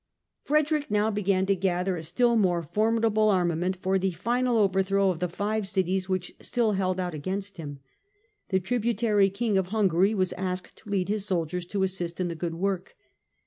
[0.43, 5.19] Frederick now began to gather a still more formidable armament for the final overthrow of
[5.19, 7.79] the five cities which still held out against him.
[8.49, 12.33] The tributary King of Hungary was asked to lead his soldiers to assist in the
[12.35, 12.95] good work.